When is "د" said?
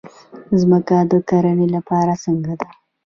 1.11-1.13